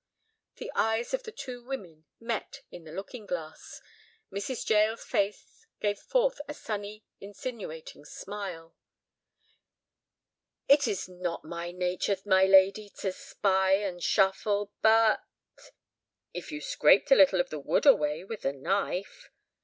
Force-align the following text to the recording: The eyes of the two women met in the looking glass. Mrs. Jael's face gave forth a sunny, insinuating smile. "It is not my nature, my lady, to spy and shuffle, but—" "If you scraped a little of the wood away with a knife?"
The 0.55 0.71
eyes 0.73 1.13
of 1.13 1.21
the 1.21 1.31
two 1.31 1.63
women 1.63 2.05
met 2.19 2.63
in 2.71 2.85
the 2.85 2.91
looking 2.91 3.27
glass. 3.27 3.79
Mrs. 4.33 4.67
Jael's 4.67 5.03
face 5.03 5.67
gave 5.79 5.99
forth 5.99 6.41
a 6.47 6.55
sunny, 6.55 7.05
insinuating 7.19 8.05
smile. 8.05 8.75
"It 10.67 10.87
is 10.87 11.07
not 11.07 11.45
my 11.45 11.69
nature, 11.69 12.17
my 12.25 12.45
lady, 12.47 12.89
to 13.01 13.11
spy 13.11 13.73
and 13.73 14.01
shuffle, 14.01 14.71
but—" 14.81 15.21
"If 16.33 16.51
you 16.51 16.61
scraped 16.61 17.11
a 17.11 17.15
little 17.15 17.39
of 17.39 17.51
the 17.51 17.59
wood 17.59 17.85
away 17.85 18.23
with 18.23 18.43
a 18.43 18.53
knife?" 18.53 19.29